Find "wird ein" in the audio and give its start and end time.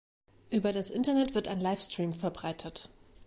1.35-1.59